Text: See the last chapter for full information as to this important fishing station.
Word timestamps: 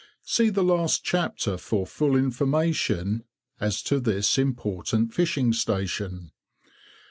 See 0.23 0.49
the 0.49 0.63
last 0.63 1.03
chapter 1.03 1.57
for 1.59 1.85
full 1.85 2.15
information 2.15 3.23
as 3.59 3.83
to 3.83 3.99
this 3.99 4.39
important 4.39 5.13
fishing 5.13 5.53
station. 5.53 6.31